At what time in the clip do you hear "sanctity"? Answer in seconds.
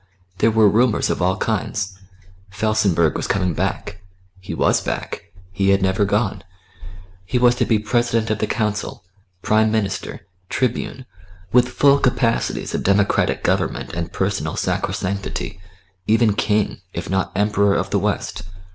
14.95-15.61